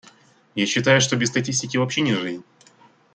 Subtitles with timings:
[0.55, 2.43] Я считаю, что без статистики вообще не жизнь.